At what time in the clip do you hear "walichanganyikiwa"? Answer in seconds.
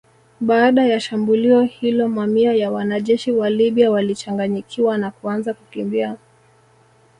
3.91-4.97